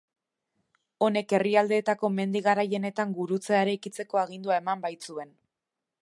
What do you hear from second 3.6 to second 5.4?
eraikitzeko agindua eman baitzuen.